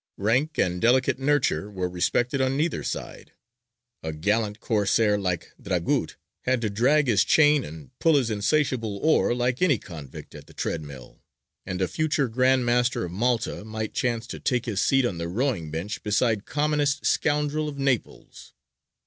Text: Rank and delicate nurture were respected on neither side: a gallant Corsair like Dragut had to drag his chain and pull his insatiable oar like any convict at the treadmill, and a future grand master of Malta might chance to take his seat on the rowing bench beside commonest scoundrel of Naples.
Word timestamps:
Rank 0.17 0.57
and 0.57 0.81
delicate 0.81 1.19
nurture 1.19 1.69
were 1.69 1.87
respected 1.87 2.41
on 2.41 2.57
neither 2.57 2.81
side: 2.83 3.33
a 4.01 4.11
gallant 4.11 4.59
Corsair 4.59 5.15
like 5.19 5.51
Dragut 5.61 6.15
had 6.45 6.59
to 6.61 6.71
drag 6.71 7.05
his 7.05 7.23
chain 7.23 7.63
and 7.63 7.91
pull 7.99 8.15
his 8.15 8.31
insatiable 8.31 8.97
oar 9.03 9.35
like 9.35 9.61
any 9.61 9.77
convict 9.77 10.33
at 10.33 10.47
the 10.47 10.55
treadmill, 10.55 11.21
and 11.67 11.83
a 11.83 11.87
future 11.87 12.29
grand 12.29 12.65
master 12.65 13.05
of 13.05 13.11
Malta 13.11 13.63
might 13.63 13.93
chance 13.93 14.25
to 14.25 14.39
take 14.39 14.65
his 14.65 14.81
seat 14.81 15.05
on 15.05 15.19
the 15.19 15.27
rowing 15.27 15.69
bench 15.69 16.01
beside 16.01 16.45
commonest 16.47 17.05
scoundrel 17.05 17.69
of 17.69 17.77
Naples. 17.77 18.55